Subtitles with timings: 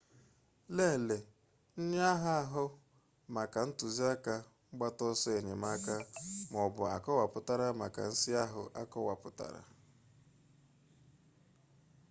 [0.75, 1.25] lelee
[1.79, 2.65] nnyeaha ahụ
[3.35, 4.33] maka ntụziaka
[4.71, 5.95] mgbata ọsọ enyemaka
[6.61, 9.61] mbụ akọwapụtara maka nsi ahụ akọwapụtara